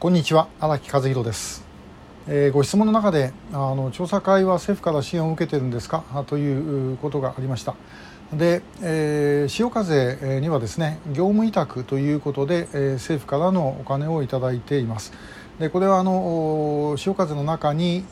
[0.00, 1.62] こんにちは荒木和弘です、
[2.26, 6.24] えー、ご質問の中であの調査会は政府から支援を受けてるんですか？
[6.26, 7.74] ということがありました。
[8.32, 15.12] で、えー、潮風にはですね業務委託ということで、えー、政府からのお金をいただいています。
[15.58, 18.06] でこれはあの潮風の中に、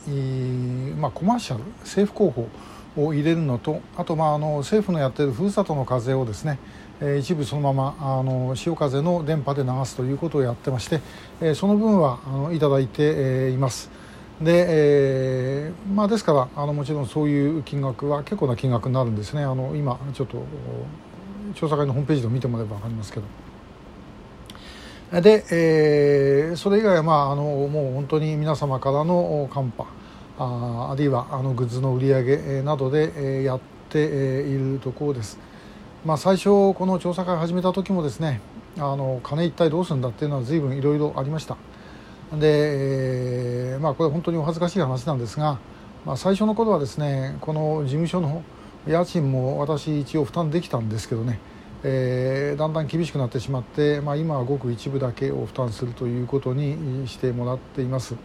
[0.99, 2.47] まあ、コマーシャル政府広報
[3.05, 6.59] を入れるのとあと、まあ、あの政府のやっているふるさとの風をですね
[7.19, 10.89] 一部そのままあの潮風の電波で流すということをやってまし
[11.39, 13.89] て、その分はあのいただいて、います。
[14.41, 19.43] で、えー、まあ、ですからあのもちろんそういう金額は結構な金額になるんですね。
[19.43, 20.43] あの今ちょっと
[21.55, 23.21] 調査会のホームページで見てもらえば分かりますけ
[25.11, 25.21] ど。
[25.21, 29.85] で、えー、それ以外は、まあ、あのもう本当に皆様からのカンパ
[30.39, 35.37] ああるいはあのグッズの売り上げなどで、やっているところです。
[36.05, 38.39] まあ、最初この調査会始めた時もですね
[38.77, 41.57] あの金一体どうするんだっていうのは随分いろいろありました
[42.31, 45.59] で、まあこれ本当にお恥ずかしい話なんですが、
[46.05, 48.43] まあ、最初の頃はですねこの事務所の
[48.87, 51.39] 家賃も私一応負担できたんですけどね、
[51.83, 58.15] えー、だんだん厳しくなってしまって、まあ、今はごく一部だけを負担するということにしてもらっています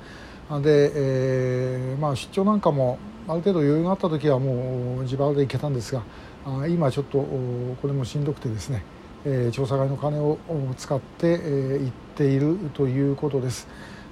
[0.63, 6.03] で、えーまあ、出張なんかもある程度余裕があった時はもう自腹で行けたんですが
[6.45, 8.85] あ今ちょっとこれもしんどくてですね、
[9.25, 10.39] えー、調査会の金を
[10.77, 13.67] 使って、えー、行っているということです。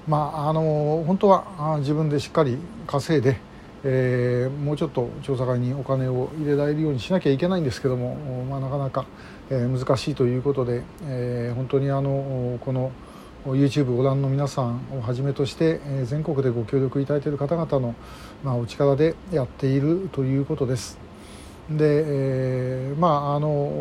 [0.08, 2.58] まあ、あの本当は自分でしっかり
[2.88, 3.38] 稼いで、
[3.84, 8.16] えー、もうちょっと調査会にお金を入れられるようにしなきゃいけないんですけども、
[8.50, 9.04] まあ、なかなか、
[9.50, 12.90] えー、難しいということで、えー、本当にあのこの
[13.44, 17.96] YouTube ご覧の皆さんをはじめとして、えー、全国でご協力いただいている方々の、
[18.44, 20.96] まあ、お力でやっているということです。
[21.68, 23.72] で、えー、まああの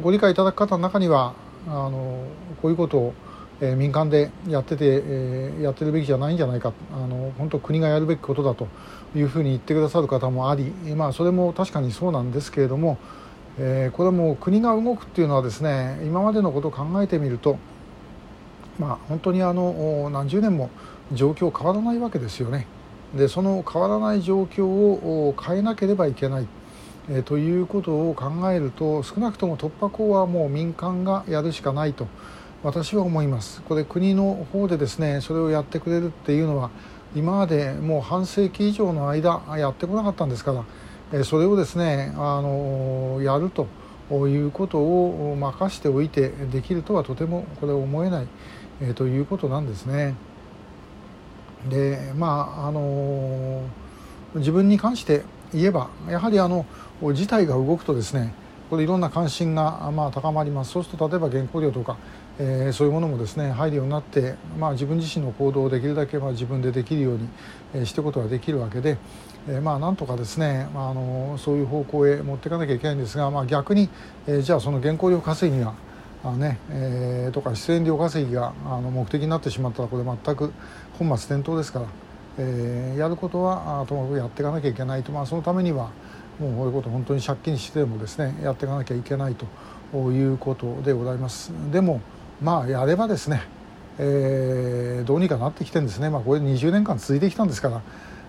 [0.00, 1.34] ご理解いただく方の中には
[1.66, 2.24] あの
[2.62, 3.14] こういうことを、
[3.60, 8.68] えー、民間でやってて、えー、やってるべきじゃないんじゃないかあの本当国がやるべきことだと
[9.16, 12.96] いうふうに言ってくださる方もあり、まあ、それも確かにそうなんですけれども、
[13.58, 17.58] えー、これはもう国が動くっていうのはですね今までのことを考えてみると、
[18.78, 20.70] まあ、本当にあの何十年も
[21.12, 22.66] 状況変わらないわけですよね。
[23.16, 26.46] でその変わらない状況を変えなければいけない、
[27.08, 32.06] えー、ということを考えると少なくとも突破口はもう民間がやるしかないと
[32.62, 33.62] 私は思います。
[33.62, 36.70] これ国の方でですねそれをやってくれるっていうのは
[37.16, 40.64] 今までもう半世紀以上の間やってこなかったんですから、
[41.12, 43.66] えー、それをですねあのやると
[44.10, 48.26] いうことを任しておいてできるとはとてもこれ思えない、
[48.80, 50.14] えー、ということなんですね。
[51.68, 53.62] でまああの
[54.34, 55.22] 自分に関して
[55.52, 56.64] 言えばやはりあの
[57.02, 58.32] 事態が動くとですね
[58.70, 61.96] これいろんな関心がまあ高まりますそうすると例えば原稿料とか、
[62.38, 67.28] えー、そういうものもですね入るようになって、まあ、自分自身の行動をできるだけまあ自分でできるように、
[67.74, 68.98] えー、していくことができるわけで、
[69.48, 73.88] えー、まあなんとかですね、まあ、あのそういう方向へ持っていかなきゃいけないんですが、まあ、逆に、
[74.26, 75.72] えー、じゃあその原稿料稼ぎが
[76.24, 80.52] あねえー、とか出演料稼ぎがあの目的になってしまったらこれ全く
[80.98, 81.86] 本末転倒ですから、
[82.38, 85.90] えー、やることはともかくやっていかなきゃいけないと、まあ、そのためには
[86.40, 89.46] もうこういうこと本当に借金してでもですねやっていかなきゃいけないと
[90.10, 92.00] いうことでございますでも
[92.42, 93.42] まあやればですね、
[93.98, 97.80] えー、どうにかなってきてんですね、まあ、これ20年間続いてきたんですから、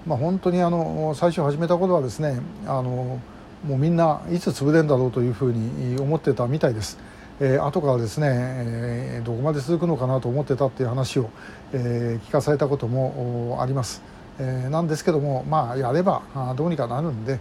[0.05, 3.19] まあ、本当にあの最初始めた頃はですねあの
[3.65, 6.97] もうみんないつ潰れるんだろうというふうに思ってたみたいです。
[7.41, 11.29] えー、後からですね、えー、どこまで続くのかなと思ってたっていう話を、
[11.71, 14.01] えー、聞かされたこともあります、
[14.39, 16.21] えー、なんですけどもまあやれば
[16.57, 17.39] どうにかなるんで、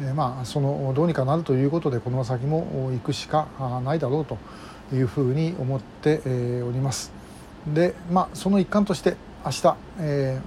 [0.00, 3.48] えー、まあそのどうにかなるということでこの先も行くしか
[3.84, 4.38] ないだろうと
[4.94, 6.20] いうふうに思って
[6.62, 7.12] おります。
[7.66, 10.40] でまあその一環として明日、え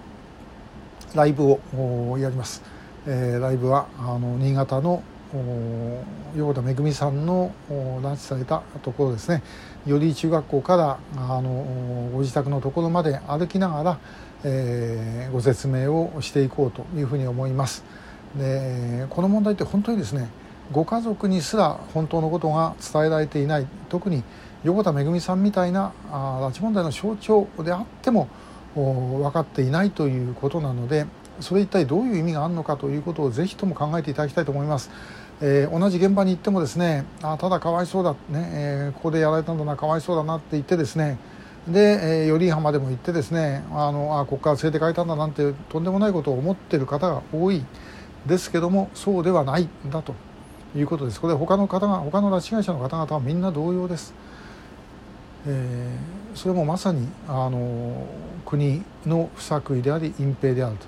[1.11, 2.63] ー、ライブをやります、
[3.05, 5.03] えー、ライブはあの新潟の
[6.35, 9.41] 横田めぐみさんの拉致されたところですね。
[9.85, 13.99] 寄居中学校からあのご自宅のところまで歩きながら、
[14.43, 17.83] えー、ご説明をしていこうというふうに思います。
[18.35, 20.29] でこの問題って本当にですね
[20.71, 23.67] ご家族にすら本当のことが伝えられていない。
[23.89, 24.23] 特に
[24.63, 28.27] 横田めぐみさんみたいなあ拉致問題の象徴であっても
[28.75, 31.05] 分かっていないということなので
[31.39, 34.89] それ一体どういう意味があるのかということをぜひとも考えていただきたいと思います。
[35.45, 41.17] えー、同じ現場に行ってもですねあただかわいそうだ、ねえー、ここでやられたんだなかわいそうだなって言ってですね
[41.67, 47.63] で、えー、頼浜でも行ってですねあのあここから連れて帰ったんだなんてとんでもないことを思ってる方が多い
[48.25, 50.15] ですけどもそうではないんだと
[50.75, 51.19] いうことです。
[51.19, 54.13] これ他の方が他の拉致被害者の方々はみんな同様です、
[55.45, 58.07] えーそれもまさにあの
[58.45, 60.85] 国の不作為であり隠蔽であると、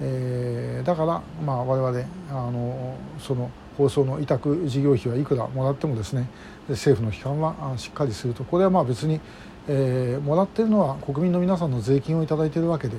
[0.00, 6.28] えー、だから、まあ、我々あのその放送の委託事業費はいくらもらってもですね
[6.68, 9.20] 政府の機関はしっかりするとこれはまあ別に、
[9.68, 12.96] えー、もらっているのは国民の皆さんの税金を頂いているわけで、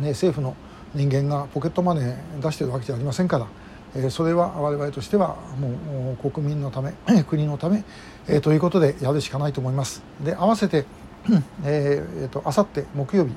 [0.00, 0.56] ね、政府の
[0.94, 3.46] 人間がポケットマネー出しているわけじゃありませんから、
[3.94, 6.92] えー、それは我々としてはもう国民のため
[7.28, 7.84] 国のため、
[8.26, 10.02] えー、ということでやるしかないと思います。
[10.24, 10.84] で合わせて
[11.64, 13.34] えー、えー、とあさって木曜日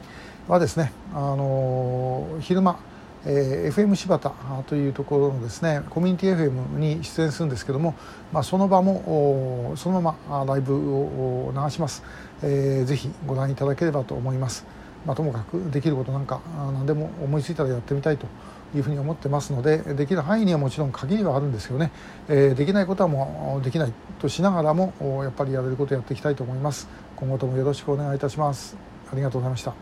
[0.47, 2.79] はですね、あの、昼間
[3.25, 4.31] えー、FM 柴田
[4.67, 7.95] というところのですねコミュニティ FM に出演するんですけども、
[8.33, 12.03] まあ、その場もそのままライブを流します、
[12.41, 14.65] えー、ぜひご覧いただければと思います、
[15.05, 16.41] まあ、ともかくできることなんか
[16.73, 18.27] 何でも思いついたらやってみたいと
[18.75, 21.91] いうふうに思ってますのでできる範囲にはもちろん限りはあるんですよね、
[22.27, 24.93] えー、できないことはもうできないとしながらも
[25.23, 26.89] やっぱりやれることをやっていきたいと思います。
[27.15, 28.75] 今後ともよろしくお願いいたします。
[29.11, 29.73] ありがとうございました。